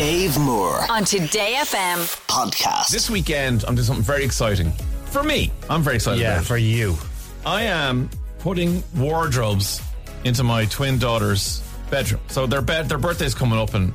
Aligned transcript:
Dave 0.00 0.38
Moore 0.38 0.80
on 0.90 1.04
Today 1.04 1.56
FM. 1.58 1.98
podcast. 2.26 2.88
This 2.88 3.10
weekend, 3.10 3.66
I'm 3.68 3.74
doing 3.74 3.84
something 3.84 4.02
very 4.02 4.24
exciting. 4.24 4.72
For 5.10 5.22
me, 5.22 5.52
I'm 5.68 5.82
very 5.82 5.96
excited 5.96 6.22
Yeah, 6.22 6.32
about 6.36 6.42
it. 6.44 6.46
for 6.46 6.56
you. 6.56 6.96
I 7.44 7.64
am 7.64 8.08
putting 8.38 8.82
wardrobes 8.96 9.82
into 10.24 10.42
my 10.42 10.64
twin 10.64 10.98
daughter's 10.98 11.62
bedroom. 11.90 12.22
So 12.28 12.46
their 12.46 12.62
bed, 12.62 12.88
their 12.88 12.96
birthday's 12.96 13.34
coming 13.34 13.58
up, 13.58 13.74
and 13.74 13.94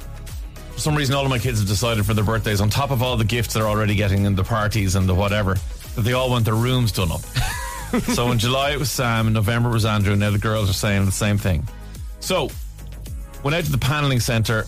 for 0.73 0.79
some 0.79 0.93
reason, 0.93 1.15
all 1.15 1.23
of 1.23 1.31
my 1.31 1.39
kids 1.39 1.57
have 1.57 1.67
decided 1.67 2.05
for 2.05 2.13
their 2.13 2.23
birthdays, 2.23 2.61
on 2.61 2.69
top 2.69 2.91
of 2.91 3.01
all 3.01 3.17
the 3.17 3.25
gifts 3.25 3.55
they're 3.55 3.67
already 3.67 3.95
getting 3.95 4.27
and 4.27 4.37
the 4.37 4.43
parties 4.43 4.93
and 4.93 5.09
the 5.09 5.15
whatever, 5.15 5.55
that 5.95 6.01
they 6.01 6.13
all 6.13 6.29
want 6.29 6.45
their 6.45 6.53
rooms 6.53 6.91
done 6.91 7.11
up. 7.11 7.21
so 8.13 8.31
in 8.31 8.37
July 8.37 8.73
it 8.73 8.77
was 8.79 8.91
Sam, 8.91 9.25
in 9.25 9.33
November 9.33 9.69
it 9.71 9.73
was 9.73 9.85
Andrew, 9.85 10.11
and 10.11 10.19
now 10.19 10.29
the 10.29 10.37
girls 10.37 10.69
are 10.69 10.73
saying 10.73 11.03
the 11.05 11.11
same 11.11 11.39
thing. 11.39 11.67
So 12.19 12.51
went 13.41 13.55
out 13.55 13.63
to 13.63 13.71
the 13.71 13.79
paneling 13.79 14.19
center, 14.19 14.65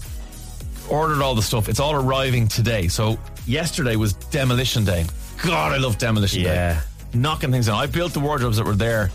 ordered 0.89 1.21
all 1.21 1.35
the 1.35 1.41
stuff. 1.41 1.69
It's 1.69 1.79
all 1.79 1.93
arriving 1.93 2.47
today. 2.47 2.87
So 2.87 3.17
yesterday 3.45 3.95
was 3.95 4.13
demolition 4.13 4.85
day. 4.85 5.05
God, 5.43 5.71
I 5.73 5.77
love 5.77 5.97
demolition 5.97 6.43
day 6.43 6.53
Yeah. 6.55 6.81
knocking 7.13 7.51
things 7.51 7.67
down. 7.67 7.75
I 7.75 7.85
built 7.87 8.13
the 8.13 8.19
wardrobes 8.19 8.57
that 8.57 8.65
were 8.65 8.75
there 8.75 9.11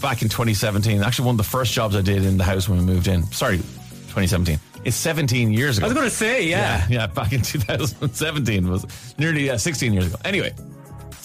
back 0.00 0.22
in 0.22 0.28
2017. 0.28 1.02
Actually, 1.02 1.26
one 1.26 1.34
of 1.34 1.38
the 1.38 1.44
first 1.44 1.72
jobs 1.72 1.96
I 1.96 2.02
did 2.02 2.24
in 2.24 2.36
the 2.36 2.44
house 2.44 2.68
when 2.68 2.78
we 2.78 2.84
moved 2.84 3.08
in. 3.08 3.22
Sorry, 3.32 3.56
2017. 3.58 4.58
It's 4.84 4.96
17 4.96 5.50
years 5.52 5.78
ago. 5.78 5.86
I 5.86 5.88
was 5.88 5.94
going 5.94 6.08
to 6.08 6.14
say, 6.14 6.46
yeah. 6.46 6.86
yeah, 6.90 7.06
back 7.06 7.32
in 7.32 7.40
2017 7.42 8.68
was 8.68 8.84
nearly 9.18 9.46
yeah, 9.46 9.56
16 9.56 9.92
years 9.92 10.06
ago. 10.06 10.16
Anyway, 10.24 10.52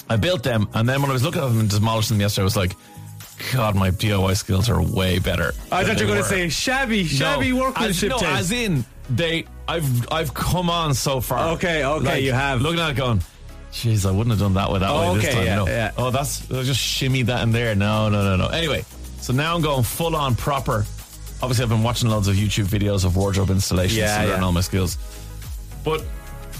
I 0.09 0.15
built 0.15 0.43
them, 0.43 0.67
and 0.73 0.87
then 0.87 1.01
when 1.01 1.09
I 1.11 1.13
was 1.13 1.23
looking 1.23 1.41
at 1.41 1.47
them 1.49 1.59
and 1.59 1.69
demolishing 1.69 2.15
them 2.17 2.21
yesterday, 2.21 2.43
I 2.43 2.45
was 2.45 2.55
like, 2.55 2.73
God, 3.53 3.75
my 3.75 3.91
DIY 3.91 4.35
skills 4.37 4.69
are 4.69 4.81
way 4.81 5.19
better. 5.19 5.53
I 5.71 5.83
thought 5.83 5.99
you 5.99 6.05
were 6.07 6.13
going 6.13 6.23
to 6.23 6.29
say 6.29 6.49
shabby, 6.49 7.05
shabby 7.05 7.51
No, 7.51 7.61
workmanship. 7.61 8.13
As, 8.13 8.21
no, 8.21 8.27
as 8.27 8.51
in 8.51 8.85
they, 9.09 9.45
I've 9.67 10.11
I've 10.11 10.33
come 10.33 10.69
on 10.69 10.93
so 10.93 11.21
far. 11.21 11.49
Okay, 11.55 11.83
okay, 11.83 12.05
Like, 12.05 12.23
you 12.23 12.33
have. 12.33 12.61
Looking 12.61 12.79
at 12.79 12.91
it, 12.91 12.97
going, 12.97 13.21
jeez, 13.71 14.05
I 14.07 14.11
wouldn't 14.11 14.29
have 14.31 14.39
done 14.39 14.53
that 14.55 14.71
with 14.71 14.81
that 14.81 14.89
Oh, 14.91 15.13
way 15.13 15.19
this 15.19 15.25
okay, 15.27 15.35
time. 15.35 15.45
yeah, 15.45 15.55
no. 15.55 15.67
yeah. 15.67 15.91
Oh, 15.97 16.11
that's 16.11 16.49
I 16.51 16.63
just 16.63 16.79
shimmy 16.79 17.23
that 17.23 17.41
in 17.43 17.51
there. 17.51 17.73
No, 17.75 18.09
no, 18.09 18.23
no, 18.23 18.35
no. 18.35 18.47
Anyway, 18.49 18.83
so 19.21 19.33
now 19.33 19.55
I'm 19.55 19.61
going 19.61 19.83
full 19.83 20.15
on 20.15 20.35
proper. 20.35 20.85
Obviously, 21.41 21.63
I've 21.63 21.69
been 21.69 21.83
watching 21.83 22.09
loads 22.09 22.27
of 22.27 22.35
YouTube 22.35 22.65
videos 22.65 23.05
of 23.05 23.15
wardrobe 23.15 23.49
installations 23.49 23.97
Yeah, 23.97 24.21
to 24.23 24.27
learn 24.27 24.39
yeah. 24.39 24.45
all 24.45 24.51
my 24.51 24.59
skills. 24.61 24.97
But 25.85 26.03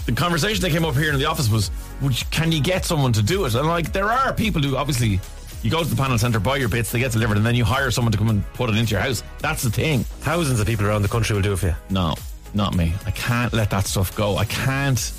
the 0.06 0.12
conversation 0.12 0.62
that 0.62 0.70
came 0.70 0.84
up 0.86 0.94
here 0.94 1.12
in 1.12 1.18
the 1.18 1.26
office 1.26 1.50
was, 1.50 1.70
would 2.00 2.18
you- 2.18 2.26
can 2.30 2.50
you 2.50 2.60
get 2.62 2.86
someone 2.86 3.12
to 3.12 3.22
do 3.22 3.44
it? 3.44 3.54
And 3.54 3.68
like, 3.68 3.92
there 3.92 4.10
are 4.10 4.32
people 4.32 4.62
who 4.62 4.76
obviously. 4.76 5.20
You 5.62 5.70
go 5.70 5.82
to 5.82 5.88
the 5.88 5.96
panel 5.96 6.16
center, 6.16 6.40
buy 6.40 6.56
your 6.56 6.68
bits, 6.70 6.90
they 6.90 6.98
get 6.98 7.12
delivered, 7.12 7.36
and 7.36 7.44
then 7.44 7.54
you 7.54 7.64
hire 7.64 7.90
someone 7.90 8.12
to 8.12 8.18
come 8.18 8.30
and 8.30 8.44
put 8.54 8.70
it 8.70 8.76
into 8.76 8.92
your 8.92 9.00
house. 9.00 9.22
That's 9.40 9.62
the 9.62 9.70
thing. 9.70 10.04
Thousands 10.20 10.58
of 10.58 10.66
people 10.66 10.86
around 10.86 11.02
the 11.02 11.08
country 11.08 11.34
will 11.34 11.42
do 11.42 11.52
it 11.52 11.58
for 11.58 11.66
you. 11.66 11.74
No, 11.90 12.14
not 12.54 12.74
me. 12.74 12.94
I 13.04 13.10
can't 13.10 13.52
let 13.52 13.68
that 13.70 13.86
stuff 13.86 14.16
go. 14.16 14.38
I 14.38 14.46
can't 14.46 15.12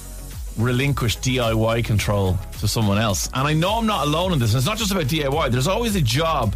relinquish 0.58 1.18
DIY 1.20 1.86
control 1.86 2.40
to 2.60 2.68
someone 2.68 2.98
else. 2.98 3.30
And 3.34 3.48
I 3.48 3.54
know 3.54 3.74
I'm 3.78 3.86
not 3.86 4.08
alone 4.08 4.34
in 4.34 4.40
this. 4.40 4.54
And 4.54 4.58
it's 4.58 4.68
not 4.68 4.78
just 4.78 4.92
about 4.92 5.04
DIY. 5.04 5.52
There's 5.52 5.68
always 5.68 5.96
a 5.96 6.02
job 6.02 6.56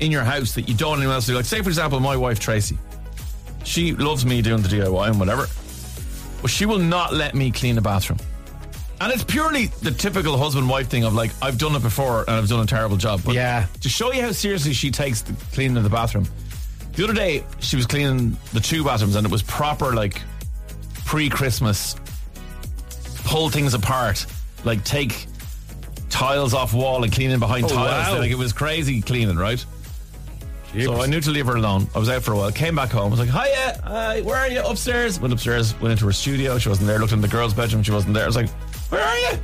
in 0.00 0.10
your 0.10 0.24
house 0.24 0.52
that 0.54 0.68
you 0.68 0.74
don't 0.74 0.90
want 0.90 1.00
anyone 1.00 1.16
else 1.16 1.26
to 1.26 1.32
do. 1.32 1.36
Like, 1.36 1.44
say, 1.44 1.60
for 1.60 1.68
example, 1.68 2.00
my 2.00 2.16
wife, 2.16 2.40
Tracy. 2.40 2.78
She 3.64 3.92
loves 3.92 4.24
me 4.24 4.40
doing 4.40 4.62
the 4.62 4.68
DIY 4.68 5.08
and 5.08 5.18
whatever. 5.18 5.46
But 6.40 6.50
she 6.50 6.64
will 6.64 6.78
not 6.78 7.12
let 7.12 7.34
me 7.34 7.50
clean 7.50 7.74
the 7.74 7.82
bathroom. 7.82 8.18
And 9.00 9.12
it's 9.12 9.22
purely 9.24 9.66
the 9.66 9.90
typical 9.92 10.36
husband 10.36 10.68
wife 10.68 10.88
thing 10.88 11.04
of 11.04 11.14
like, 11.14 11.30
I've 11.40 11.56
done 11.58 11.74
it 11.76 11.82
before 11.82 12.22
and 12.22 12.30
I've 12.30 12.48
done 12.48 12.60
a 12.60 12.66
terrible 12.66 12.96
job. 12.96 13.20
But 13.24 13.34
Yeah. 13.34 13.66
to 13.80 13.88
show 13.88 14.12
you 14.12 14.22
how 14.22 14.32
seriously 14.32 14.72
she 14.72 14.90
takes 14.90 15.20
the 15.22 15.32
cleaning 15.52 15.76
of 15.76 15.84
the 15.84 15.88
bathroom, 15.90 16.26
the 16.94 17.04
other 17.04 17.12
day 17.12 17.44
she 17.60 17.76
was 17.76 17.86
cleaning 17.86 18.36
the 18.52 18.60
two 18.60 18.82
bathrooms 18.84 19.14
and 19.14 19.24
it 19.24 19.30
was 19.30 19.42
proper 19.42 19.94
like 19.94 20.20
pre 21.04 21.28
Christmas, 21.28 21.94
pull 23.24 23.48
things 23.50 23.74
apart, 23.74 24.26
like 24.64 24.82
take 24.84 25.26
tiles 26.10 26.52
off 26.54 26.74
wall 26.74 27.04
and 27.04 27.12
cleaning 27.12 27.38
behind 27.38 27.66
Oh, 27.66 27.68
tiles. 27.68 28.12
wow. 28.14 28.18
Like 28.18 28.30
it 28.32 28.38
was 28.38 28.52
crazy 28.52 29.00
cleaning, 29.00 29.36
right? 29.36 29.64
So 30.82 31.00
I 31.00 31.06
knew 31.06 31.20
to 31.22 31.30
leave 31.30 31.46
her 31.46 31.56
alone. 31.56 31.88
I 31.94 31.98
was 31.98 32.10
out 32.10 32.22
for 32.22 32.32
a 32.32 32.36
while. 32.36 32.52
Came 32.52 32.76
back 32.76 32.90
home. 32.90 33.06
I 33.06 33.16
was 33.16 33.18
like, 33.20 33.30
"Hiya, 33.30 33.80
hi, 33.84 34.20
where 34.20 34.36
are 34.36 34.48
you?" 34.48 34.60
Upstairs. 34.60 35.18
Went 35.18 35.32
upstairs. 35.32 35.74
Went 35.80 35.92
into 35.92 36.04
her 36.04 36.12
studio. 36.12 36.58
She 36.58 36.68
wasn't 36.68 36.88
there. 36.88 36.98
Looked 36.98 37.14
in 37.14 37.22
the 37.22 37.26
girls' 37.28 37.54
bedroom. 37.54 37.82
She 37.82 37.90
wasn't 37.90 38.12
there. 38.12 38.24
I 38.24 38.26
was 38.26 38.36
like, 38.36 38.50
"Where 38.90 39.02
are 39.02 39.18
you?" 39.18 39.38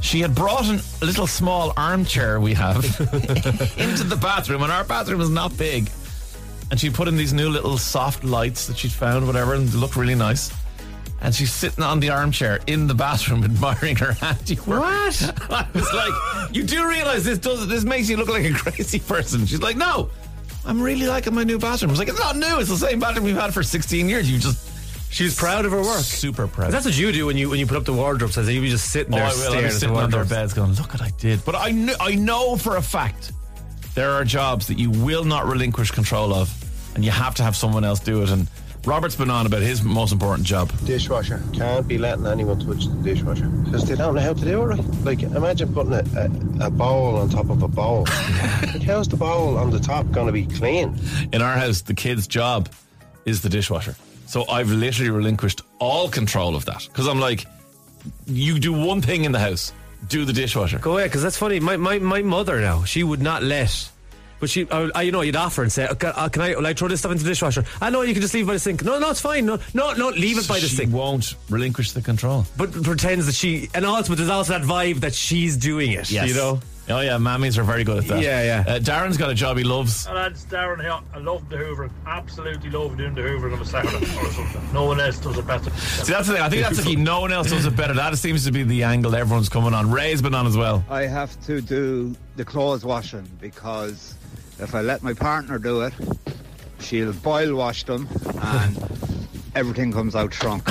She 0.00 0.20
had 0.20 0.34
brought 0.34 0.68
an, 0.68 0.80
a 1.00 1.04
little 1.04 1.28
small 1.28 1.72
armchair 1.76 2.40
we 2.40 2.54
have 2.54 2.84
into 3.78 4.04
the 4.04 4.18
bathroom, 4.20 4.62
and 4.62 4.72
our 4.72 4.84
bathroom 4.84 5.20
is 5.20 5.30
not 5.30 5.56
big. 5.56 5.88
And 6.70 6.80
she 6.80 6.90
put 6.90 7.06
in 7.06 7.16
these 7.16 7.32
new 7.32 7.48
little 7.48 7.78
soft 7.78 8.24
lights 8.24 8.66
that 8.66 8.78
she'd 8.78 8.92
found, 8.92 9.26
whatever, 9.26 9.54
and 9.54 9.68
they 9.68 9.78
look 9.78 9.94
really 9.94 10.14
nice. 10.14 10.50
And 11.20 11.32
she's 11.32 11.52
sitting 11.52 11.84
on 11.84 12.00
the 12.00 12.10
armchair 12.10 12.58
in 12.66 12.88
the 12.88 12.94
bathroom 12.94 13.44
admiring 13.44 13.94
her 13.96 14.12
handiwork. 14.12 14.80
What? 14.80 15.50
I 15.50 15.68
was 15.72 15.92
like, 15.92 16.54
you 16.54 16.64
do 16.64 16.88
realize 16.88 17.24
this 17.24 17.38
does 17.38 17.68
this 17.68 17.84
makes 17.84 18.08
you 18.08 18.16
look 18.16 18.28
like 18.28 18.44
a 18.44 18.52
crazy 18.52 18.98
person. 18.98 19.46
She's 19.46 19.62
like, 19.62 19.76
no, 19.76 20.10
I'm 20.64 20.82
really 20.82 21.06
liking 21.06 21.34
my 21.34 21.44
new 21.44 21.58
bathroom. 21.58 21.90
I 21.90 21.92
was 21.92 22.00
like, 22.00 22.08
it's 22.08 22.18
not 22.18 22.36
new. 22.36 22.58
It's 22.58 22.70
the 22.70 22.76
same 22.76 22.98
bathroom 22.98 23.24
we've 23.26 23.36
had 23.36 23.54
for 23.54 23.62
16 23.62 24.08
years. 24.08 24.28
You 24.28 24.38
just 24.38 24.71
She's 25.12 25.36
proud 25.36 25.66
of 25.66 25.72
her 25.72 25.82
work. 25.82 26.00
super 26.00 26.46
proud. 26.48 26.72
That's 26.72 26.86
what 26.86 26.96
you 26.98 27.12
do 27.12 27.26
when 27.26 27.36
you 27.36 27.50
when 27.50 27.58
you 27.60 27.66
put 27.66 27.76
up 27.76 27.84
the 27.84 27.92
wardrobe. 27.92 28.32
Says 28.32 28.48
you 28.48 28.60
be 28.60 28.70
just 28.70 28.90
sitting 28.90 29.12
Oh, 29.14 29.18
there 29.18 29.26
I 29.26 29.28
will. 29.28 29.34
staring 29.36 29.58
I'm 29.58 29.64
at 29.66 29.72
the 29.72 29.78
sitting 29.78 29.96
on 29.96 30.10
their 30.10 30.24
beds 30.24 30.54
going, 30.54 30.72
look 30.74 30.92
what 30.92 31.02
I 31.02 31.10
did. 31.18 31.44
But 31.44 31.54
I 31.54 31.70
know, 31.70 31.94
I 32.00 32.14
know 32.14 32.56
for 32.56 32.76
a 32.76 32.82
fact 32.82 33.32
there 33.94 34.12
are 34.12 34.24
jobs 34.24 34.66
that 34.68 34.78
you 34.78 34.90
will 34.90 35.24
not 35.24 35.46
relinquish 35.46 35.90
control 35.90 36.32
of, 36.32 36.50
and 36.94 37.04
you 37.04 37.10
have 37.10 37.34
to 37.36 37.42
have 37.42 37.54
someone 37.56 37.84
else 37.84 38.00
do 38.00 38.22
it. 38.22 38.30
And 38.30 38.48
Robert's 38.86 39.14
been 39.14 39.28
on 39.30 39.44
about 39.44 39.60
his 39.60 39.82
most 39.82 40.12
important 40.12 40.46
job. 40.46 40.72
dishwasher. 40.86 41.42
Can't 41.52 41.86
be 41.86 41.98
letting 41.98 42.26
anyone 42.26 42.58
touch 42.58 42.86
the 42.86 42.94
dishwasher 43.02 43.46
because 43.48 43.84
they 43.86 43.94
don't 43.96 44.14
know 44.14 44.20
how 44.22 44.32
to 44.32 44.40
do 44.44 44.62
it 44.62 44.64
right. 44.64 44.84
Like, 45.04 45.22
imagine 45.22 45.72
putting 45.74 45.92
a, 45.92 46.02
a, 46.16 46.66
a 46.66 46.70
bowl 46.70 47.16
on 47.16 47.28
top 47.28 47.50
of 47.50 47.62
a 47.62 47.68
bowl. 47.68 48.04
like, 48.08 48.82
how's 48.82 49.08
the 49.08 49.16
bowl 49.18 49.58
on 49.58 49.70
the 49.70 49.78
top 49.78 50.10
going 50.10 50.26
to 50.26 50.32
be 50.32 50.46
clean? 50.46 50.98
In 51.34 51.42
our 51.42 51.56
house, 51.58 51.82
the 51.82 51.94
kid's 51.94 52.26
job 52.26 52.70
is 53.26 53.42
the 53.42 53.48
dishwasher. 53.50 53.94
So 54.32 54.48
I've 54.48 54.70
literally 54.70 55.10
relinquished 55.10 55.60
all 55.78 56.08
control 56.08 56.56
of 56.56 56.64
that 56.64 56.88
because 56.88 57.06
I'm 57.06 57.20
like, 57.20 57.44
you 58.26 58.58
do 58.58 58.72
one 58.72 59.02
thing 59.02 59.24
in 59.26 59.32
the 59.32 59.38
house, 59.38 59.74
do 60.08 60.24
the 60.24 60.32
dishwasher. 60.32 60.78
Go 60.78 60.92
away, 60.92 61.04
because 61.04 61.22
that's 61.22 61.36
funny. 61.36 61.60
My, 61.60 61.76
my 61.76 61.98
my 61.98 62.22
mother 62.22 62.58
now, 62.62 62.82
she 62.84 63.02
would 63.04 63.20
not 63.20 63.42
let. 63.42 63.90
But 64.40 64.48
she, 64.48 64.66
I, 64.70 64.88
I- 64.94 65.02
you 65.02 65.12
know, 65.12 65.20
you'd 65.20 65.36
offer 65.36 65.62
and 65.62 65.70
say, 65.70 65.86
"Okay, 65.86 66.06
uh, 66.08 66.30
"Can 66.30 66.40
I, 66.40 66.54
like 66.54 66.78
throw 66.78 66.88
this 66.88 67.00
stuff 67.00 67.12
into 67.12 67.24
the 67.24 67.30
dishwasher?" 67.30 67.62
I 67.82 67.90
know 67.90 68.00
you 68.00 68.14
can 68.14 68.22
just 68.22 68.32
leave 68.32 68.44
it 68.44 68.46
by 68.46 68.54
the 68.54 68.58
sink. 68.58 68.82
No, 68.82 68.98
no, 68.98 69.10
it's 69.10 69.20
fine. 69.20 69.44
No, 69.44 69.58
no, 69.74 69.92
no, 69.92 70.08
leave 70.08 70.38
it 70.38 70.48
by 70.48 70.60
the 70.60 70.66
she 70.66 70.76
sink. 70.76 70.94
won't 70.94 71.36
relinquish 71.50 71.92
the 71.92 72.00
control. 72.00 72.46
But 72.56 72.72
pretends 72.82 73.26
that 73.26 73.34
she, 73.34 73.68
and 73.74 73.84
also, 73.84 74.08
but 74.08 74.16
there's 74.16 74.30
also 74.30 74.54
that 74.58 74.62
vibe 74.66 75.00
that 75.00 75.14
she's 75.14 75.58
doing 75.58 75.92
it. 75.92 76.10
Yes. 76.10 76.26
You 76.26 76.34
know. 76.34 76.60
Oh 76.88 77.00
yeah, 77.00 77.16
mammies 77.16 77.58
are 77.58 77.62
very 77.62 77.84
good 77.84 77.98
at 77.98 78.06
that. 78.08 78.22
Yeah, 78.22 78.42
yeah. 78.42 78.74
Uh, 78.74 78.78
Darren's 78.80 79.16
got 79.16 79.30
a 79.30 79.34
job 79.34 79.56
he 79.56 79.62
loves. 79.62 80.06
And 80.06 80.16
that's 80.16 80.44
Darren 80.46 80.80
here. 80.80 80.98
I 81.14 81.18
love 81.18 81.48
the 81.48 81.56
Hoover. 81.56 81.90
Absolutely 82.06 82.70
love 82.70 82.96
doing 82.96 83.14
the 83.14 83.22
hoovering 83.22 83.54
on 83.54 83.60
a 83.60 83.64
Saturday 83.64 84.04
or 84.04 84.30
something. 84.32 84.72
No 84.72 84.84
one 84.86 84.98
else 84.98 85.18
does 85.18 85.38
it 85.38 85.46
better. 85.46 85.70
See, 85.70 86.12
that's 86.12 86.26
the 86.26 86.34
thing. 86.34 86.42
I 86.42 86.48
think 86.48 86.62
that's 86.62 86.78
the 86.78 86.82
key. 86.82 86.96
No 86.96 87.20
one 87.20 87.32
else 87.32 87.50
does 87.50 87.66
it 87.66 87.76
better. 87.76 87.94
That 87.94 88.16
seems 88.18 88.44
to 88.46 88.52
be 88.52 88.64
the 88.64 88.82
angle 88.82 89.14
everyone's 89.14 89.48
coming 89.48 89.74
on. 89.74 89.90
Ray's 89.92 90.20
been 90.20 90.34
on 90.34 90.46
as 90.46 90.56
well. 90.56 90.84
I 90.90 91.02
have 91.02 91.40
to 91.46 91.60
do 91.60 92.16
the 92.36 92.44
clothes 92.44 92.84
washing 92.84 93.28
because 93.40 94.14
if 94.58 94.74
I 94.74 94.80
let 94.80 95.02
my 95.02 95.14
partner 95.14 95.58
do 95.58 95.82
it, 95.82 95.94
she'll 96.80 97.12
boil 97.12 97.54
wash 97.54 97.84
them 97.84 98.08
and 98.42 98.76
everything 99.54 99.92
comes 99.92 100.16
out 100.16 100.34
shrunk. 100.34 100.64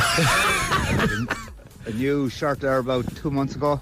a 1.86 1.92
new 1.94 2.30
shirt 2.30 2.60
there 2.60 2.80
about 2.80 3.06
two 3.16 3.32
months 3.32 3.56
ago, 3.56 3.80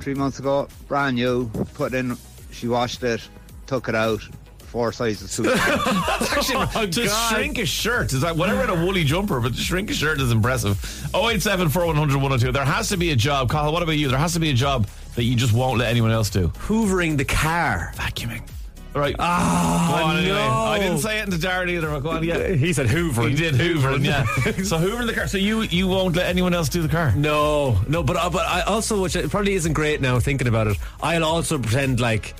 three 0.00 0.14
months 0.14 0.38
ago, 0.38 0.68
brand 0.88 1.16
new, 1.16 1.48
put 1.74 1.94
in, 1.94 2.16
she 2.50 2.68
washed 2.68 3.02
it, 3.02 3.20
took 3.66 3.88
it 3.88 3.94
out, 3.94 4.20
four 4.58 4.92
sizes 4.92 5.34
too. 5.36 5.42
That's 5.42 6.32
actually 6.32 6.66
oh, 6.76 6.86
to 6.86 7.06
God. 7.06 7.34
shrink 7.34 7.58
a 7.58 7.66
shirt. 7.66 8.12
Is 8.12 8.20
that 8.20 8.36
whatever 8.36 8.64
in 8.64 8.70
a 8.70 8.84
woolly 8.84 9.04
jumper, 9.04 9.40
but 9.40 9.54
to 9.54 9.60
shrink 9.60 9.90
a 9.90 9.94
shirt 9.94 10.20
is 10.20 10.30
impressive. 10.32 10.78
087 11.14 11.68
4100 11.68 12.14
102. 12.14 12.52
There 12.52 12.64
has 12.64 12.88
to 12.88 12.96
be 12.96 13.10
a 13.10 13.16
job. 13.16 13.50
Carl, 13.50 13.72
what 13.72 13.82
about 13.82 13.92
you? 13.92 14.08
There 14.08 14.18
has 14.18 14.32
to 14.34 14.40
be 14.40 14.50
a 14.50 14.54
job 14.54 14.86
that 15.16 15.24
you 15.24 15.34
just 15.34 15.52
won't 15.52 15.78
let 15.78 15.90
anyone 15.90 16.12
else 16.12 16.30
do. 16.30 16.48
Hoovering 16.48 17.16
the 17.16 17.24
car. 17.24 17.92
Vacuuming. 17.96 18.42
Right. 18.94 19.14
Ah, 19.18 19.96
Go 19.98 20.04
on 20.04 20.16
anyway. 20.16 20.34
no. 20.36 20.50
I 20.52 20.78
didn't 20.80 20.98
say 20.98 21.20
it 21.20 21.24
into 21.26 21.38
Darren 21.38 21.70
either. 21.70 21.88
but 21.88 22.00
Go 22.00 22.10
on, 22.10 22.24
yeah. 22.24 22.48
He 22.48 22.72
said 22.72 22.86
Hoover. 22.88 23.28
He 23.28 23.34
did 23.36 23.54
Hoover, 23.54 23.96
yeah. 23.98 24.24
so 24.64 24.78
Hoover 24.78 25.04
the 25.06 25.12
car. 25.12 25.28
So 25.28 25.38
you 25.38 25.62
you 25.62 25.86
won't 25.86 26.16
let 26.16 26.26
anyone 26.26 26.54
else 26.54 26.68
do 26.68 26.82
the 26.82 26.88
car. 26.88 27.12
No, 27.14 27.78
no, 27.88 28.02
but 28.02 28.16
uh, 28.16 28.30
but 28.30 28.46
I 28.46 28.62
also, 28.62 29.00
which 29.02 29.14
probably 29.30 29.54
isn't 29.54 29.74
great 29.74 30.00
now 30.00 30.18
thinking 30.18 30.48
about 30.48 30.66
it. 30.66 30.76
I'll 31.02 31.22
also 31.24 31.58
pretend 31.58 32.00
like, 32.00 32.34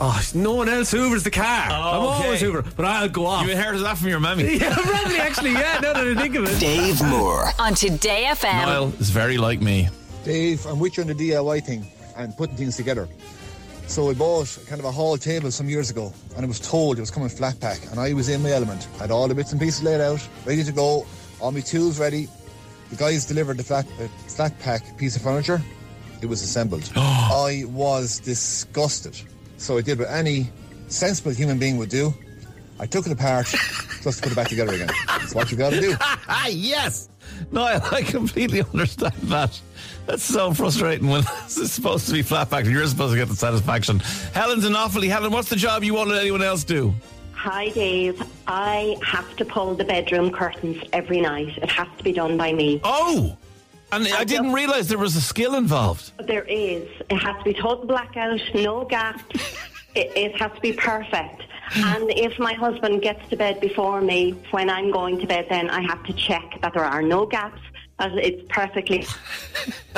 oh, 0.00 0.20
no 0.32 0.54
one 0.54 0.68
else 0.68 0.92
hoovers 0.92 1.24
the 1.24 1.30
car. 1.32 1.44
I'm 1.70 2.02
okay. 2.02 2.24
always 2.24 2.40
hoover, 2.40 2.62
but 2.76 2.84
I'll 2.84 3.08
go 3.08 3.26
off. 3.26 3.44
You 3.44 3.50
inherited 3.52 3.82
that 3.84 3.98
from 3.98 4.08
your 4.08 4.20
mammy. 4.20 4.56
yeah, 4.58 4.74
probably 4.74 5.18
actually, 5.18 5.52
yeah. 5.52 5.80
Now 5.82 5.92
that 5.94 6.06
I 6.06 6.14
think 6.14 6.36
of 6.36 6.44
it. 6.44 6.60
Dave 6.60 7.02
Moore. 7.02 7.50
On 7.58 7.74
Today 7.74 8.26
FM. 8.28 8.52
Niall 8.52 8.92
is 9.00 9.10
very 9.10 9.38
like 9.38 9.60
me. 9.60 9.88
Dave, 10.24 10.64
I'm 10.66 10.78
with 10.78 10.96
you 10.98 11.02
on 11.02 11.08
the 11.08 11.14
DIY 11.14 11.64
thing 11.64 11.84
and 12.16 12.36
putting 12.36 12.54
things 12.54 12.76
together. 12.76 13.08
So 13.90 14.08
I 14.08 14.14
bought 14.14 14.56
kind 14.68 14.78
of 14.78 14.84
a 14.84 14.92
hall 14.92 15.18
table 15.18 15.50
some 15.50 15.68
years 15.68 15.90
ago 15.90 16.12
and 16.36 16.44
I 16.44 16.48
was 16.48 16.60
told 16.60 16.96
it 16.98 17.00
was 17.00 17.10
coming 17.10 17.28
flat 17.28 17.58
pack 17.58 17.80
and 17.90 17.98
I 17.98 18.12
was 18.12 18.28
in 18.28 18.40
my 18.40 18.52
element. 18.52 18.86
I 18.94 19.02
Had 19.02 19.10
all 19.10 19.26
the 19.26 19.34
bits 19.34 19.50
and 19.50 19.60
pieces 19.60 19.82
laid 19.82 20.00
out, 20.00 20.26
ready 20.46 20.62
to 20.62 20.70
go. 20.70 21.04
All 21.40 21.50
my 21.50 21.58
tools 21.58 21.98
ready. 21.98 22.28
The 22.90 22.96
guys 22.96 23.26
delivered 23.26 23.56
the 23.56 23.64
flat, 23.64 23.86
uh, 24.00 24.06
flat 24.28 24.56
pack 24.60 24.96
piece 24.96 25.16
of 25.16 25.22
furniture. 25.22 25.60
It 26.22 26.26
was 26.26 26.40
assembled. 26.40 26.88
I 26.96 27.64
was 27.66 28.20
disgusted. 28.20 29.20
So 29.56 29.76
I 29.76 29.80
did 29.80 29.98
what 29.98 30.08
any 30.08 30.50
sensible 30.86 31.32
human 31.32 31.58
being 31.58 31.76
would 31.78 31.90
do. 31.90 32.14
I 32.78 32.86
took 32.86 33.06
it 33.06 33.12
apart 33.12 33.46
just 34.02 34.18
to 34.18 34.22
put 34.22 34.30
it 34.30 34.36
back 34.36 34.48
together 34.48 34.72
again. 34.72 34.90
That's 35.08 35.34
what 35.34 35.50
you 35.50 35.56
got 35.56 35.70
to 35.70 35.80
do. 35.80 35.96
Yes. 36.48 37.08
No, 37.50 37.64
I 37.64 38.02
completely 38.02 38.62
understand 38.62 39.14
that. 39.24 39.60
That's 40.06 40.22
so 40.22 40.52
frustrating 40.52 41.08
when 41.08 41.22
this 41.44 41.56
is 41.56 41.72
supposed 41.72 42.06
to 42.06 42.12
be 42.12 42.22
flat 42.22 42.50
packed 42.50 42.66
and 42.66 42.74
you're 42.74 42.86
supposed 42.86 43.12
to 43.12 43.18
get 43.18 43.28
the 43.28 43.36
satisfaction. 43.36 44.00
Helen's 44.32 44.64
an 44.64 44.74
awfully 44.74 45.08
Helen, 45.08 45.32
what's 45.32 45.48
the 45.48 45.56
job 45.56 45.84
you 45.84 45.94
won't 45.94 46.08
let 46.08 46.20
anyone 46.20 46.42
else 46.42 46.64
do? 46.64 46.94
Hi, 47.32 47.70
Dave. 47.70 48.22
I 48.46 48.98
have 49.02 49.34
to 49.36 49.44
pull 49.46 49.74
the 49.74 49.84
bedroom 49.84 50.30
curtains 50.30 50.82
every 50.92 51.20
night. 51.22 51.56
It 51.56 51.70
has 51.70 51.88
to 51.96 52.04
be 52.04 52.12
done 52.12 52.36
by 52.36 52.52
me. 52.52 52.80
Oh, 52.84 53.36
and 53.92 54.06
I 54.08 54.24
didn't 54.24 54.52
realise 54.52 54.88
there 54.88 54.98
was 54.98 55.16
a 55.16 55.20
skill 55.20 55.54
involved. 55.54 56.12
There 56.26 56.44
is. 56.44 56.86
It 57.08 57.16
has 57.16 57.36
to 57.38 57.44
be 57.44 57.54
total 57.54 57.86
blackout, 57.86 58.40
no 58.54 58.84
gaps. 58.84 59.24
it, 59.94 60.12
it 60.16 60.40
has 60.40 60.52
to 60.52 60.60
be 60.60 60.72
perfect. 60.72 61.42
And 61.76 62.10
if 62.10 62.38
my 62.38 62.52
husband 62.52 63.02
gets 63.02 63.26
to 63.30 63.36
bed 63.36 63.60
before 63.60 64.00
me, 64.00 64.32
when 64.50 64.68
I'm 64.68 64.90
going 64.90 65.18
to 65.20 65.26
bed, 65.26 65.46
then 65.48 65.70
I 65.70 65.80
have 65.82 66.02
to 66.04 66.12
check 66.12 66.60
that 66.62 66.74
there 66.74 66.84
are 66.84 67.02
no 67.02 67.26
gaps. 67.26 67.60
That 68.00 68.16
it's 68.16 68.42
perfectly. 68.48 69.06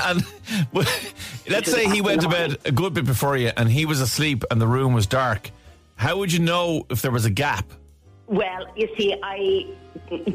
And 0.04 0.24
let's 0.72 1.70
say 1.70 1.86
he 1.88 2.00
went 2.00 2.22
to 2.22 2.28
bed 2.28 2.56
a 2.64 2.72
good 2.72 2.94
bit 2.94 3.04
before 3.04 3.36
you 3.36 3.52
and 3.56 3.68
he 3.70 3.84
was 3.84 4.00
asleep 4.00 4.42
and 4.50 4.60
the 4.60 4.66
room 4.66 4.92
was 4.94 5.06
dark. 5.06 5.50
How 5.96 6.16
would 6.16 6.32
you 6.32 6.38
know 6.40 6.86
if 6.90 7.02
there 7.02 7.10
was 7.10 7.26
a 7.26 7.30
gap? 7.30 7.66
Well, 8.26 8.66
you 8.74 8.88
see, 8.96 9.14
I 9.22 9.66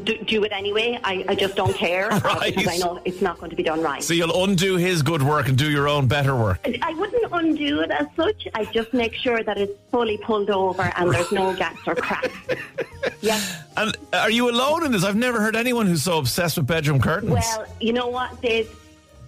do, 0.04 0.16
do 0.24 0.44
it 0.44 0.52
anyway. 0.52 0.98
I, 1.02 1.24
I 1.28 1.34
just 1.34 1.56
don't 1.56 1.74
care 1.74 2.08
Right. 2.24 2.54
because 2.54 2.72
I 2.72 2.76
know 2.78 3.00
it's 3.04 3.20
not 3.20 3.38
going 3.38 3.50
to 3.50 3.56
be 3.56 3.64
done 3.64 3.82
right. 3.82 4.02
So 4.02 4.14
you'll 4.14 4.44
undo 4.44 4.76
his 4.76 5.02
good 5.02 5.22
work 5.22 5.48
and 5.48 5.58
do 5.58 5.68
your 5.70 5.88
own 5.88 6.06
better 6.06 6.36
work. 6.36 6.60
I 6.82 6.92
wouldn't 6.94 7.26
undo 7.32 7.80
it 7.80 7.90
as 7.90 8.06
such. 8.16 8.46
I 8.54 8.64
just 8.66 8.94
make 8.94 9.14
sure 9.14 9.42
that 9.42 9.58
it's 9.58 9.72
fully 9.90 10.18
pulled 10.18 10.50
over 10.50 10.90
and 10.96 11.12
there's 11.12 11.32
no 11.32 11.54
gaps 11.54 11.80
or 11.86 11.96
cracks. 11.96 12.30
Yeah. 13.20 13.40
And 13.76 13.96
are 14.12 14.30
you 14.30 14.48
alone 14.50 14.84
in 14.86 14.92
this? 14.92 15.04
I've 15.04 15.16
never 15.16 15.40
heard 15.40 15.56
anyone 15.56 15.86
who's 15.86 16.02
so 16.02 16.18
obsessed 16.18 16.56
with 16.56 16.66
bedroom 16.66 17.00
curtains. 17.00 17.32
Well, 17.32 17.66
you 17.80 17.92
know 17.92 18.06
what, 18.08 18.40
Dave? 18.40 18.74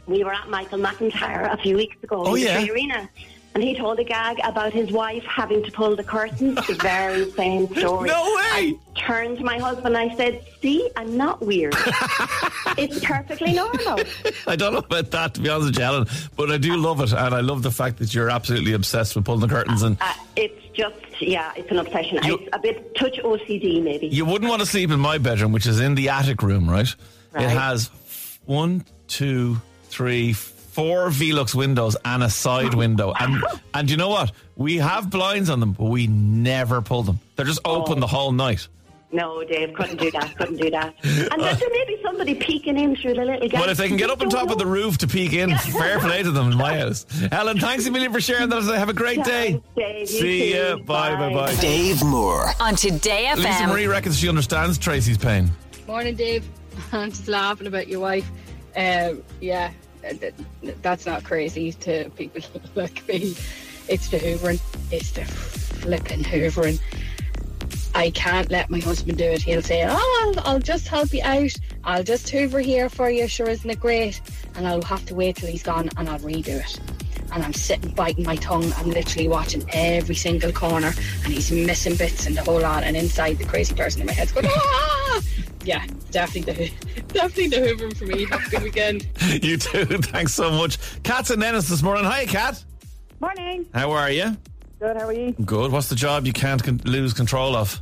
We 0.07 0.25
were 0.25 0.33
at 0.33 0.49
Michael 0.49 0.79
McIntyre 0.79 1.53
a 1.53 1.57
few 1.57 1.77
weeks 1.77 1.97
ago 2.03 2.23
Oh, 2.27 2.35
in 2.35 2.43
yeah? 2.43 2.61
the 2.61 2.71
Arena. 2.73 3.09
And 3.53 3.65
he 3.65 3.75
told 3.77 3.99
a 3.99 4.05
gag 4.05 4.39
about 4.45 4.73
his 4.73 4.93
wife 4.93 5.25
having 5.25 5.63
to 5.65 5.73
pull 5.73 5.97
the 5.97 6.05
curtains. 6.05 6.55
The 6.69 6.75
very 6.75 7.29
same 7.33 7.67
story. 7.75 8.09
No 8.09 8.23
way! 8.23 8.41
I 8.53 8.79
turned 8.95 9.39
to 9.39 9.45
my 9.45 9.59
husband 9.59 9.97
and 9.97 10.11
I 10.13 10.15
said, 10.17 10.45
See, 10.63 10.89
I'm 10.97 11.17
not 11.17 11.41
weird. 11.45 11.75
it's 12.79 13.05
perfectly 13.05 13.53
normal. 13.53 14.01
I 14.47 14.55
don't 14.57 14.73
know 14.73 14.79
about 14.79 15.11
that, 15.11 15.35
to 15.35 15.41
be 15.41 15.49
honest 15.49 15.67
with 15.71 15.79
you, 15.79 15.85
Helen, 15.85 16.07
but 16.37 16.51
I 16.53 16.59
do 16.59 16.77
love 16.77 17.01
it. 17.01 17.13
And 17.13 17.35
I 17.35 17.41
love 17.41 17.63
the 17.63 17.71
fact 17.71 17.99
that 17.99 18.15
you're 18.15 18.31
absolutely 18.31 18.73
obsessed 18.73 19.17
with 19.17 19.25
pulling 19.25 19.41
the 19.41 19.49
curtains. 19.49 19.83
And 19.83 19.97
Uh, 20.01 20.13
it's 20.37 20.63
just, 20.75 20.97
yeah, 21.21 21.53
it's 21.57 21.71
an 21.71 21.79
obsession. 21.79 22.21
You- 22.25 22.39
it's 22.39 22.49
a 22.53 22.59
bit 22.61 22.95
touch 22.95 23.19
OCD, 23.25 23.83
maybe. 23.83 24.07
you 24.07 24.25
wouldn't 24.25 24.49
want 24.49 24.61
to 24.61 24.67
sleep 24.67 24.91
in 24.93 25.01
my 25.01 25.19
bedroom, 25.19 25.53
which 25.53 25.67
is 25.67 25.81
in 25.81 25.95
the 25.97 26.09
attic 26.11 26.43
room, 26.43 26.71
right? 26.71 26.95
Right. 27.33 27.45
It 27.47 27.51
has 27.51 27.91
one, 28.45 28.85
two, 29.09 29.61
three, 29.89 30.33
four 30.35 30.60
Velux 30.75 31.55
windows 31.55 31.97
and 32.05 32.23
a 32.23 32.31
side 32.31 32.75
window. 32.75 33.13
And 33.19 33.43
and 33.75 33.91
you 33.91 33.97
know 33.97 34.09
what? 34.09 34.33
We 34.57 34.77
have 34.79 35.11
blinds 35.11 35.51
on 35.51 35.61
them, 35.61 35.73
but 35.73 35.87
we 35.87 36.07
never 36.07 36.81
pull 36.83 37.03
them. 37.03 37.19
They're 37.37 37.47
just 37.47 37.61
open 37.65 37.99
Oh. 37.99 38.01
the 38.01 38.07
whole 38.07 38.33
night. 38.33 38.69
No, 39.13 39.43
Dave, 39.43 39.75
couldn't 39.75 39.97
do 39.99 40.09
that, 40.13 40.37
couldn't 40.37 40.59
do 40.59 40.71
that. 40.71 40.95
And 41.03 41.43
then 41.43 41.59
there 41.59 41.71
may 41.71 41.85
be 41.89 41.99
somebody 42.01 42.33
peeking 42.33 42.79
in 42.79 42.95
through 42.95 43.15
the 43.15 43.25
little 43.25 43.49
gap. 43.49 43.61
Well, 43.63 43.69
if 43.71 43.77
they 43.79 43.89
can 43.89 43.97
get 43.97 44.09
up 44.09 44.21
on 44.21 44.31
top 44.31 44.51
of 44.51 44.59
the 44.59 44.67
roof 44.67 44.99
to 44.99 45.09
peek 45.09 45.33
in, 45.33 45.51
fair 45.59 45.99
play 45.99 46.23
to 46.23 46.31
them 46.31 46.53
in 46.53 46.57
my 46.57 46.79
house. 46.79 47.07
Helen, 47.33 47.59
thanks 47.59 47.85
a 47.87 47.91
million 47.91 48.13
for 48.13 48.21
sharing 48.21 48.49
that. 48.51 48.63
Have 48.63 48.89
a 48.89 48.93
great 48.93 49.25
day. 49.25 49.61
Thanks, 49.75 49.75
Dave. 49.75 50.01
You 50.01 50.07
See 50.07 50.53
too. 50.53 50.59
ya. 50.59 50.77
Bye, 50.77 51.17
bye, 51.17 51.29
Bye. 51.31 51.35
bye. 51.35 51.55
Dave 51.61 52.05
Moore. 52.05 52.53
On 52.61 52.77
Today 52.77 53.27
FM. 53.31 53.37
Lisa 53.39 53.49
FM. 53.49 53.69
Marie 53.71 53.87
reckons 53.89 54.17
she 54.17 54.29
understands 54.29 54.79
Tracy's 54.79 55.19
pain. 55.19 55.51
Morning, 55.89 56.15
Dave. 56.15 56.49
I'm 56.93 57.11
just 57.11 57.27
laughing 57.27 57.67
about 57.67 57.89
your 57.89 57.99
wife. 57.99 58.31
Um, 58.77 59.25
yeah, 59.41 59.71
th- 59.71 59.73
th- 59.73 59.75
that's 60.83 61.07
not 61.07 61.25
crazy 61.25 61.73
to 61.73 62.11
people 62.11 62.43
like 62.75 63.07
me. 63.09 63.37
It's 63.89 64.09
the 64.09 64.19
hoovering. 64.19 64.61
It's 64.93 65.11
the 65.13 65.25
flipping 65.25 66.23
hoovering. 66.23 66.81
I 67.95 68.11
can't 68.11 68.51
let 68.51 68.71
my 68.71 68.79
husband 68.79 69.19
do 69.19 69.25
it. 69.25 69.43
He'll 69.43 69.63
say, 69.63 69.85
"Oh, 69.89 70.35
I'll, 70.37 70.47
I'll 70.47 70.61
just 70.61 70.87
help 70.87 71.13
you 71.13 71.23
out. 71.25 71.53
I'll 71.85 72.05
just 72.05 72.29
hoover 72.31 72.61
here 72.61 72.89
for 72.89 73.11
you. 73.11 73.27
Sure, 73.27 73.49
isn't 73.49 73.69
it 73.69 73.81
great?" 73.81 74.21
And 74.55 74.67
I'll 74.67 74.83
have 74.83 75.05
to 75.07 75.15
wait 75.15 75.37
till 75.37 75.49
he's 75.49 75.63
gone, 75.63 75.91
and 75.97 76.09
I'll 76.09 76.21
redo 76.21 76.49
it. 76.49 76.81
And 77.33 77.43
I'm 77.45 77.53
sitting 77.53 77.91
biting 77.93 78.25
my 78.25 78.37
tongue. 78.37 78.73
I'm 78.77 78.91
literally 78.91 79.29
watching 79.29 79.65
every 79.73 80.15
single 80.15 80.53
corner, 80.53 80.93
and 81.25 81.33
he's 81.33 81.51
missing 81.51 81.97
bits 81.97 82.27
and 82.27 82.37
the 82.37 82.43
whole 82.43 82.61
lot. 82.61 82.85
And 82.85 82.97
inside, 82.97 83.39
the 83.39 83.45
crazy 83.45 83.75
person 83.75 84.01
in 84.03 84.07
my 84.07 84.13
head's 84.13 84.33
going, 84.33 84.47
"Ah!" 84.49 85.21
Yeah, 85.65 85.85
definitely 86.11 86.53
the 86.53 87.05
definitely 87.13 87.49
the 87.49 87.57
hoovering 87.57 87.97
for 87.97 88.05
me. 88.07 88.25
Have 88.27 88.47
a 88.47 88.51
good 88.51 88.63
weekend. 88.63 89.07
you 89.43 89.57
too. 89.57 89.85
Thanks 90.03 90.35
so 90.35 90.51
much. 90.51 90.79
Kat's 91.03 91.31
in 91.31 91.43
Ennis 91.43 91.69
this 91.69 91.83
morning. 91.83 92.05
Hi, 92.05 92.27
Kat. 92.27 92.63
Morning. 93.21 93.67
How 93.75 93.91
are 93.93 94.11
you? 94.11 94.37
Good, 94.79 94.97
how 94.97 95.07
are 95.07 95.13
you? 95.13 95.33
Good. 95.45 95.73
What's 95.73 95.89
the 95.89 95.95
job 95.95 96.27
you 96.27 96.33
can't 96.33 96.63
con- 96.63 96.81
lose 96.85 97.13
control 97.13 97.55
of? 97.55 97.81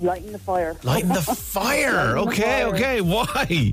Lighting 0.00 0.32
the 0.32 0.38
fire. 0.38 0.76
Lighting 0.82 1.08
the 1.08 1.22
fire. 1.22 2.16
Lighting 2.16 2.24
the 2.24 2.30
okay, 2.32 2.42
fire. 2.42 2.74
okay. 2.74 3.00
Why? 3.00 3.72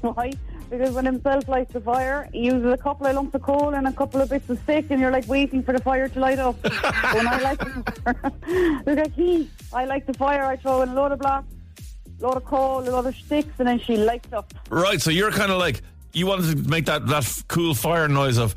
Why? 0.00 0.32
Because 0.70 0.90
when 0.92 1.04
himself 1.04 1.46
lights 1.46 1.72
the 1.72 1.80
fire, 1.80 2.28
he 2.32 2.46
uses 2.46 2.64
a 2.72 2.76
couple 2.76 3.06
of 3.06 3.14
lumps 3.14 3.34
of 3.34 3.42
coal 3.42 3.74
and 3.74 3.86
a 3.86 3.92
couple 3.92 4.20
of 4.20 4.28
bits 4.28 4.48
of 4.50 4.58
stick, 4.64 4.86
and 4.90 5.00
you're 5.00 5.12
like 5.12 5.28
waiting 5.28 5.62
for 5.62 5.72
the 5.72 5.80
fire 5.80 6.08
to 6.08 6.18
light 6.18 6.38
up. 6.40 6.56
when 6.64 7.28
I 7.28 7.38
light 7.40 7.58
the 7.60 8.82
look 8.86 8.98
at 8.98 9.12
he, 9.12 9.48
I 9.72 9.84
like 9.84 10.04
the 10.06 10.14
fire. 10.14 10.44
I 10.44 10.56
throw 10.56 10.82
in 10.82 10.88
a 10.88 10.94
load 10.94 11.12
of 11.12 11.20
blocks, 11.20 11.54
a 12.20 12.22
load 12.26 12.36
of 12.36 12.44
coal, 12.44 12.80
a 12.80 12.90
load 12.90 13.06
of 13.06 13.14
sticks, 13.16 13.48
and 13.58 13.68
then 13.68 13.78
she 13.80 13.96
lights 13.96 14.32
up. 14.32 14.52
Right. 14.70 15.00
So 15.00 15.10
you're 15.10 15.30
kind 15.30 15.50
of 15.52 15.58
like 15.58 15.82
you 16.12 16.26
wanted 16.26 16.56
to 16.64 16.68
make 16.70 16.86
that 16.86 17.06
that 17.08 17.24
f- 17.24 17.44
cool 17.48 17.74
fire 17.74 18.08
noise 18.08 18.38
of 18.38 18.52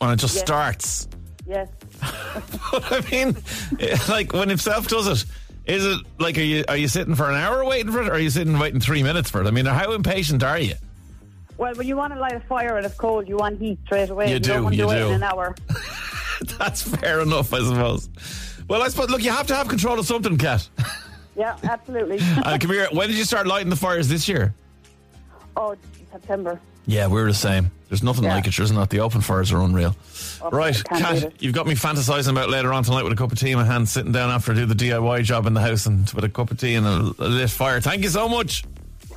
when 0.00 0.10
it 0.12 0.16
just 0.16 0.34
Yes. 0.36 0.44
starts. 0.44 1.08
Yes. 1.46 1.68
But 2.00 2.92
I 2.92 3.10
mean, 3.10 3.36
eh, 3.80 3.96
like 4.08 4.32
when 4.32 4.48
himself 4.48 4.88
does 4.88 5.06
it, 5.06 5.24
is 5.66 5.84
it 5.84 5.98
like 6.18 6.36
are 6.38 6.42
you 6.42 6.64
are 6.68 6.76
you 6.76 6.88
sitting 6.88 7.14
for 7.14 7.28
an 7.28 7.36
hour 7.36 7.64
waiting 7.64 7.90
for 7.92 8.02
it, 8.02 8.08
or 8.08 8.12
are 8.12 8.18
you 8.18 8.30
sitting 8.30 8.58
waiting 8.58 8.80
three 8.80 9.02
minutes 9.02 9.30
for 9.30 9.40
it? 9.42 9.46
I 9.46 9.50
mean, 9.50 9.66
how 9.66 9.92
impatient 9.92 10.42
are 10.42 10.58
you? 10.58 10.74
Well, 11.56 11.74
when 11.74 11.86
you 11.88 11.96
want 11.96 12.12
to 12.14 12.20
light 12.20 12.34
a 12.34 12.40
fire 12.40 12.76
and 12.76 12.86
it's 12.86 12.94
cold, 12.94 13.28
you 13.28 13.36
want 13.36 13.58
heat 13.58 13.78
straight 13.84 14.10
away. 14.10 14.30
You 14.32 14.38
do, 14.38 14.50
don't 14.52 14.62
want 14.64 14.76
you 14.76 14.82
to 14.82 14.88
wait 14.88 14.98
do. 15.00 15.08
in 15.08 15.14
an 15.14 15.22
hour. 15.24 15.56
That's 16.58 16.82
fair 16.82 17.20
enough, 17.20 17.52
I 17.52 17.58
suppose. 17.58 18.08
Well, 18.68 18.80
I 18.82 18.88
suppose. 18.88 19.10
Look, 19.10 19.24
you 19.24 19.32
have 19.32 19.48
to 19.48 19.56
have 19.56 19.66
control 19.66 19.98
of 19.98 20.06
something, 20.06 20.38
Kat. 20.38 20.68
Yeah, 21.38 21.56
absolutely. 21.62 22.18
Uh, 22.44 22.58
come 22.60 22.70
here. 22.70 22.88
When 22.92 23.08
did 23.08 23.16
you 23.16 23.24
start 23.24 23.46
lighting 23.46 23.70
the 23.70 23.76
fires 23.76 24.08
this 24.08 24.28
year? 24.28 24.54
oh, 25.56 25.76
September. 26.12 26.60
Yeah, 26.86 27.06
we're 27.06 27.26
the 27.26 27.34
same. 27.34 27.70
There's 27.88 28.02
nothing 28.02 28.24
Yeah. 28.24 28.34
like 28.34 28.46
it, 28.46 28.58
isn't 28.58 28.76
it? 28.76 28.90
The 28.90 29.00
open 29.00 29.20
fires 29.20 29.52
are 29.52 29.60
unreal. 29.60 29.94
Oh, 30.42 30.50
right, 30.50 30.74
can't 30.84 31.02
Kat, 31.02 31.22
it. 31.24 31.34
you've 31.40 31.54
got 31.54 31.66
me 31.66 31.74
fantasizing 31.74 32.30
about 32.30 32.48
later 32.50 32.72
on 32.72 32.82
tonight 32.84 33.02
with 33.04 33.12
a 33.12 33.16
cup 33.16 33.30
of 33.32 33.38
tea 33.38 33.50
in 33.52 33.58
my 33.58 33.64
hand, 33.64 33.88
sitting 33.88 34.12
down 34.12 34.30
after 34.30 34.52
I 34.52 34.54
do 34.54 34.66
the 34.66 34.74
DIY 34.74 35.22
job 35.24 35.46
in 35.46 35.54
the 35.54 35.60
house 35.60 35.86
and 35.86 36.08
with 36.10 36.24
a 36.24 36.28
cup 36.28 36.50
of 36.50 36.58
tea 36.58 36.74
and 36.76 36.86
a, 36.86 37.14
a 37.18 37.28
lit 37.28 37.50
fire. 37.50 37.80
Thank 37.80 38.02
you 38.04 38.08
so 38.10 38.28
much. 38.28 38.64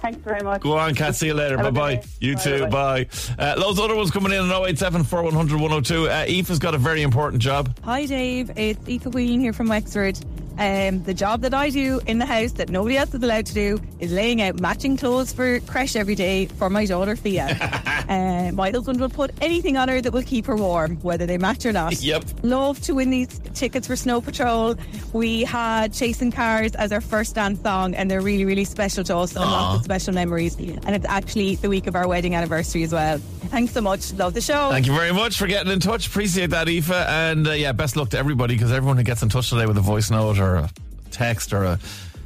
Thanks 0.02 0.20
very 0.24 0.42
much. 0.42 0.62
Go 0.62 0.78
on, 0.78 0.96
Kat. 0.96 1.16
See 1.16 1.28
you 1.28 1.34
later. 1.36 1.58
Have 1.58 1.74
Bye 1.76 1.92
a 1.92 1.98
bye. 1.98 2.04
You 2.20 2.36
Bye, 2.36 2.42
too. 2.42 2.68
Bye. 2.68 3.08
Uh, 3.38 3.56
loads 3.58 3.78
of 3.78 3.86
other 3.86 3.96
ones 3.96 4.10
coming 4.10 4.32
in 4.32 4.40
on 4.40 4.68
087 4.68 5.04
4100 5.04 5.62
102. 5.62 6.10
Uh, 6.10 6.26
Aoife's 6.26 6.58
got 6.60 6.74
a 6.74 6.80
very 6.80 7.04
important 7.04 7.42
job. 7.42 7.78
Hi, 7.84 8.06
Dave. 8.08 8.52
It's 8.58 8.80
Aoife 8.90 9.12
Queen 9.12 9.40
here 9.40 9.54
from 9.54 9.68
Wexford. 9.68 10.18
Um, 10.62 11.02
the 11.02 11.16
job 11.16 11.42
that 11.42 11.56
I 11.56 11.72
do 11.72 12.00
in 12.06 12.20
the 12.20 12.26
house 12.28 12.52
that 12.52 12.70
nobody 12.70 12.96
else 12.96 13.16
is 13.16 13.24
allowed 13.24 13.48
to 13.48 13.54
do 13.56 13.80
is 14.00 14.12
laying 14.12 14.44
out 14.44 14.60
matching 14.60 14.96
clothes 14.96 15.34
for 15.34 15.60
creche 15.62 15.96
every 15.96 16.14
day 16.14 16.46
for 16.46 16.70
my 16.70 16.86
daughter 16.86 17.16
Thea. 17.16 17.48
uh, 18.08 18.52
my 18.54 18.70
husband 18.70 19.00
will 19.00 19.10
put 19.10 19.32
anything 19.42 19.76
on 19.76 19.90
her 19.90 20.02
that 20.02 20.14
will 20.14 20.22
keep 20.22 20.46
her 20.46 20.56
warm, 20.56 20.98
whether 20.98 21.26
they 21.26 21.40
match 21.40 21.66
or 21.66 21.74
not. 21.74 22.00
Yep. 22.00 22.26
Love 22.44 22.80
to 22.82 22.94
win 22.94 23.10
these 23.10 23.40
tickets 23.56 23.88
for 23.88 23.96
Snow 23.96 24.22
Patrol. 24.22 24.76
We 25.14 25.46
had 25.46 25.94
Chasing 25.94 26.32
Cars 26.32 26.76
as 26.76 26.92
our 26.92 27.02
first 27.02 27.34
dance 27.34 27.60
song, 27.62 27.96
and 27.96 28.12
they're 28.12 28.22
really, 28.22 28.46
really 28.46 28.66
special 28.66 29.04
to 29.06 29.18
us 29.18 29.36
and 29.36 29.44
lots 29.44 29.80
of 29.80 29.86
special 29.86 30.14
memories. 30.14 30.56
And 30.60 30.96
it's 30.96 31.08
actually 31.08 31.56
the 31.56 31.70
week 31.70 31.88
of 31.88 31.96
our 31.96 32.08
wedding 32.08 32.36
anniversary 32.36 32.84
as 32.84 32.94
well. 32.94 33.18
Thanks 33.52 33.74
so 33.74 33.82
much. 33.82 34.14
Love 34.14 34.34
the 34.34 34.42
show. 34.42 34.70
Thank 34.70 34.88
you 34.88 34.94
very 34.94 35.12
much 35.12 35.38
for 35.38 35.46
getting 35.46 35.74
in 35.74 35.82
touch. 35.82 36.08
Appreciate 36.08 36.52
that, 36.52 36.70
Aoife. 36.70 36.92
And 36.92 37.48
uh, 37.48 37.52
yeah, 37.52 37.74
best 37.74 37.98
luck 37.98 38.10
to 38.12 38.18
everybody 38.18 38.56
because 38.56 38.72
everyone 38.72 38.96
who 38.96 39.04
gets 39.04 39.24
in 39.24 39.30
touch 39.30 39.50
today 39.50 39.66
with 39.66 39.78
a 39.78 39.82
voice 39.82 40.10
note 40.10 40.40
or 40.40 40.51
a 40.56 40.70
text 41.12 41.54
or 41.54 41.64
a, 41.64 41.80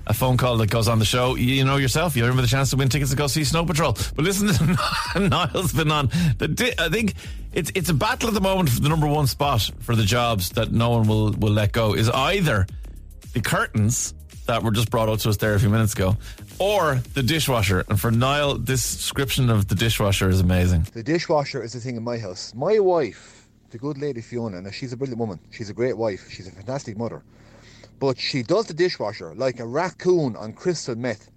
a 0.08 0.13
phone 0.13 0.38
call 0.38 0.58
that 0.58 0.70
goes 0.70 0.88
on 0.88 1.00
the 1.00 1.05
show, 1.05 1.36
you 1.36 1.65
know 1.65 1.77
yourself, 1.77 2.15
you're 2.15 2.29
in 2.29 2.36
with 2.36 2.48
chance 2.48 2.70
to 2.72 2.77
win 2.77 2.89
tickets 2.89 3.12
to 3.12 3.17
go 3.17 3.27
see 3.27 3.44
Snow 3.44 3.65
Patrol. 3.65 3.94
But 3.94 4.25
listen, 4.25 4.48
Niall's 5.29 5.74
been 5.74 5.91
on. 5.91 6.08
The 6.38 6.75
I 6.77 6.89
think 6.89 7.15
it's 7.53 7.72
it's 7.75 7.89
a 7.89 7.94
battle 7.94 8.29
at 8.29 8.36
the 8.36 8.41
moment 8.41 8.70
for 8.70 8.82
the 8.82 8.89
number 8.89 9.08
one 9.08 9.27
spot 9.27 9.72
for 9.79 9.96
the 9.96 10.03
jobs 10.03 10.50
that 10.51 10.72
no 10.72 10.91
one 10.91 11.08
will, 11.08 11.32
will 11.32 11.51
let 11.51 11.72
go. 11.72 11.94
Is 11.94 12.10
either 12.10 12.67
the 13.34 13.41
curtains 13.41 14.13
that 14.46 14.63
were 14.63 14.72
just 14.72 14.89
brought 14.89 15.10
out 15.10 15.20
to 15.20 15.29
us 15.29 15.38
there 15.38 15.55
a 15.55 15.60
few 15.60 15.70
minutes 15.70 15.94
ago, 15.94 16.17
or 16.60 17.01
the 17.13 17.24
dishwasher. 17.24 17.84
And 17.89 18.00
for 18.00 18.12
Niall, 18.12 18.58
this 18.58 18.96
description 18.96 19.50
of 19.50 19.67
the 19.67 19.75
dishwasher 19.75 20.29
is 20.29 20.39
amazing. 20.39 20.88
The 20.94 21.03
dishwasher 21.03 21.63
is 21.63 21.74
the 21.74 21.79
thing 21.79 21.96
in 21.96 22.03
my 22.03 22.17
house. 22.17 22.53
My 22.53 22.79
wife, 22.79 23.48
the 23.72 23.77
good 23.77 23.98
lady 23.98 24.22
Fiona, 24.22 24.62
now 24.62 24.72
she's 24.72 24.94
a 24.94 24.98
brilliant 24.98 25.20
woman. 25.20 25.39
She's 25.51 25.70
a 25.70 25.74
great 25.74 25.98
wife. 25.98 26.29
She's 26.29 26.48
a 26.48 26.51
fantastic 26.51 26.98
mother. 26.98 27.24
But 28.00 28.20
she 28.20 28.44
does 28.44 28.66
the 28.68 28.74
dishwasher 28.74 29.34
like 29.36 29.60
a 29.60 29.66
raccoon 29.66 30.36
on 30.36 30.54
crystal 30.54 30.96
meth. 30.96 31.32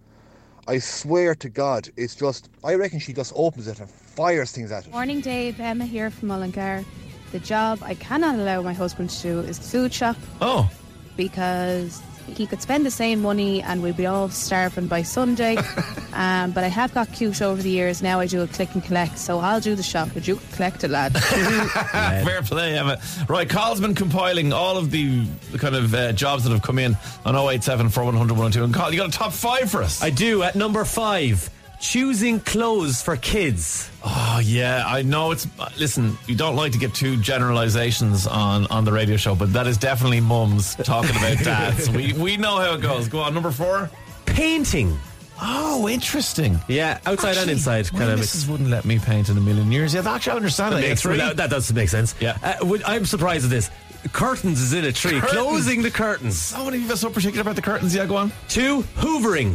I 0.67 0.79
swear 0.79 1.35
to 1.37 1.49
God, 1.49 1.88
it's 1.97 2.15
just, 2.15 2.50
I 2.62 2.75
reckon 2.75 2.99
she 2.99 3.12
just 3.12 3.33
opens 3.35 3.69
it 3.69 3.81
and 3.81 3.88
fires 3.88 4.53
things 4.53 4.71
at 4.71 4.87
it. 4.87 4.93
Morning, 4.93 5.21
Dave. 5.21 5.59
Emma 5.61 5.87
here 5.87 6.11
from 6.11 6.29
Mullingar. 6.29 6.85
The 7.33 7.38
job 7.38 7.79
I 7.83 7.95
cannot 7.95 8.37
allow 8.37 8.61
my 8.62 8.73
husband 8.75 9.11
to 9.11 9.23
do 9.23 9.41
is 9.41 9.59
the 9.59 9.65
food 9.65 9.95
shop 9.95 10.17
Oh, 10.41 10.71
because 11.17 12.03
he 12.37 12.47
could 12.47 12.62
spend 12.62 12.87
the 12.87 12.90
same 12.90 13.20
money 13.20 13.62
and 13.62 13.82
we'd 13.82 13.97
be 13.97 14.06
all 14.06 14.28
starving 14.28 14.87
by 14.87 15.02
Sunday. 15.02 15.56
um, 16.12 16.52
but 16.52 16.64
I 16.64 16.68
have 16.68 16.92
got 16.94 17.12
cute 17.12 17.42
over 17.42 17.61
the 17.61 17.70
years. 17.70 18.02
Now 18.02 18.20
I 18.20 18.26
do 18.26 18.42
a 18.42 18.47
click 18.47 18.75
and 18.75 18.82
collect, 18.82 19.18
so 19.18 19.38
I'll 19.38 19.61
do 19.61 19.75
the 19.75 19.82
shop. 19.82 20.14
Would 20.14 20.26
you 20.26 20.40
collect 20.52 20.85
it, 20.85 20.90
lad? 20.90 21.12
fair 21.18 22.42
play, 22.42 22.78
Emma. 22.78 23.00
Right, 23.28 23.49
Carl's 23.49 23.80
been 23.80 23.94
compiling 23.94 24.52
all 24.52 24.76
of 24.76 24.90
the, 24.90 25.25
the 25.52 25.58
kind 25.58 25.75
of 25.75 25.94
uh, 25.94 26.12
jobs 26.12 26.44
that 26.44 26.50
have 26.50 26.62
come 26.62 26.78
in 26.78 26.97
on 27.25 27.35
087 27.35 27.88
4100 27.88 28.62
And 28.62 28.75
Carl, 28.75 28.92
you 28.92 28.99
got 28.99 29.08
a 29.08 29.12
top 29.12 29.32
five 29.32 29.70
for 29.70 29.82
us. 29.82 30.02
I 30.02 30.11
do 30.11 30.42
at 30.42 30.54
number 30.54 30.85
five. 30.85 31.50
Choosing 31.80 32.40
clothes 32.40 33.00
for 33.02 33.16
kids. 33.16 33.88
Oh 34.04 34.40
yeah, 34.42 34.82
I 34.87 35.02
know 35.02 35.30
it's. 35.30 35.47
Listen, 35.78 36.18
you 36.26 36.35
don't 36.35 36.56
like 36.56 36.73
to 36.73 36.78
get 36.78 36.92
two 36.92 37.16
generalizations 37.18 38.26
on 38.26 38.66
on 38.66 38.85
the 38.85 38.92
radio 38.92 39.16
show, 39.16 39.37
but 39.37 39.52
that 39.52 39.68
is 39.68 39.78
definitely 39.78 40.20
mums 40.20 40.75
talking 40.75 41.11
about 41.11 41.38
dads. 41.44 41.88
we 41.88 42.12
we 42.14 42.37
know 42.37 42.56
how 42.58 42.75
it 42.75 42.80
goes. 42.80 43.06
Go 43.06 43.20
on, 43.20 43.32
number 43.32 43.52
four. 43.52 43.88
Painting. 44.26 44.99
Oh, 45.40 45.88
interesting. 45.88 46.58
Yeah, 46.66 46.99
outside 47.06 47.37
and 47.37 47.49
inside. 47.49 47.88
Kind 47.92 48.11
of 48.11 48.18
missus 48.18 48.49
wouldn't 48.49 48.70
let 48.70 48.85
me 48.85 48.99
paint 48.99 49.28
in 49.28 49.37
a 49.37 49.40
million 49.40 49.70
years. 49.70 49.94
Yeah, 49.94 50.02
actually, 50.04 50.32
I 50.32 50.37
understand 50.37 50.73
That, 50.75 50.80
that. 50.80 50.88
makes, 50.88 51.02
that, 51.04 51.37
that 51.37 51.50
does 51.50 51.73
make 51.73 51.88
sense. 51.88 52.16
Yeah. 52.20 52.37
Uh, 52.42 52.78
I'm 52.85 53.06
surprised 53.06 53.44
at 53.44 53.50
this. 53.50 53.70
Curtains 54.12 54.61
is 54.61 54.73
in 54.73 54.85
a 54.85 54.90
tree. 54.90 55.12
Curtains. 55.20 55.30
Closing 55.32 55.82
the 55.82 55.92
curtains. 55.92 56.37
So 56.37 56.64
many 56.64 56.78
of 56.78 56.90
us 56.90 57.00
so 57.02 57.11
particular 57.11 57.42
about 57.42 57.54
the 57.54 57.62
curtains. 57.62 57.94
Yeah, 57.94 58.06
go 58.06 58.16
on. 58.16 58.32
Two, 58.49 58.82
hoovering. 58.97 59.54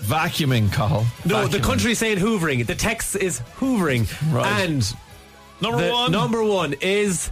Vacuuming, 0.00 0.72
Carl. 0.72 1.06
No, 1.24 1.46
the 1.46 1.58
Vacuuming. 1.58 1.62
country's 1.62 1.98
saying 1.98 2.18
hoovering. 2.18 2.66
The 2.66 2.74
text 2.74 3.16
is 3.16 3.40
hoovering. 3.58 4.06
Right. 4.32 4.46
And 4.64 4.94
Number 5.60 5.86
the 5.86 5.92
one. 5.92 6.12
number 6.12 6.42
one 6.44 6.74
is 6.80 7.30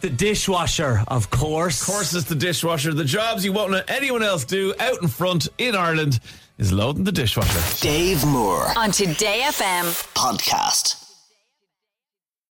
the 0.00 0.10
dishwasher, 0.10 1.02
of 1.08 1.30
course. 1.30 1.80
Of 1.80 1.86
course, 1.86 2.14
it's 2.14 2.26
the 2.28 2.34
dishwasher. 2.34 2.92
The 2.92 3.04
jobs 3.04 3.44
you 3.44 3.52
won't 3.52 3.70
let 3.72 3.88
anyone 3.90 4.22
else 4.22 4.44
do 4.44 4.74
out 4.78 5.00
in 5.02 5.08
front 5.08 5.48
in 5.58 5.74
Ireland 5.74 6.20
is 6.58 6.72
loading 6.72 7.04
the 7.04 7.12
dishwasher. 7.12 7.80
Dave 7.80 8.24
Moore 8.26 8.66
On 8.76 8.90
Today 8.90 9.42
FM. 9.44 9.84
podcast. 10.14 11.07